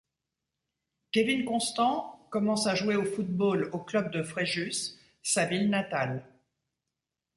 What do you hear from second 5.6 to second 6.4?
natale.